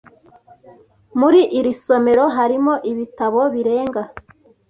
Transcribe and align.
Muri 1.19 1.41
iri 1.59 1.71
somero 1.83 2.25
harimo 2.37 2.73
ibitabo 2.91 3.41
birenga 3.53 4.01